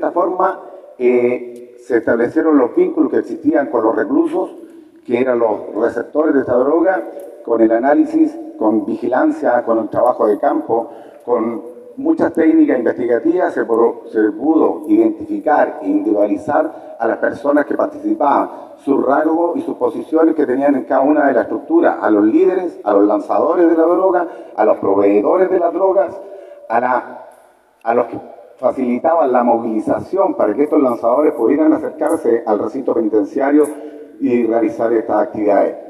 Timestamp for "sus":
18.82-19.04, 19.60-19.76